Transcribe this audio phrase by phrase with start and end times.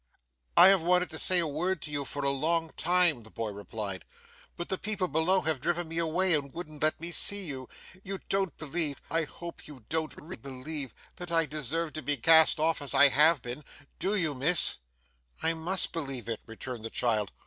[0.57, 3.51] 'I have wanted to say a word to you, for a long time,' the boy
[3.51, 4.03] replied,
[4.57, 7.69] 'but the people below have driven me away and wouldn't let me see you.
[8.03, 12.59] You don't believe I hope you don't really believe that I deserve to be cast
[12.59, 13.63] off as I have been;
[13.99, 14.77] do you, miss?'
[15.43, 17.31] 'I must believe it,' returned the child.